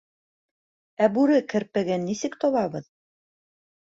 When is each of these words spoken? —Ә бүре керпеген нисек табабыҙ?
—Ә 1.07 1.11
бүре 1.19 1.37
керпеген 1.53 2.07
нисек 2.09 2.39
табабыҙ? 2.45 2.93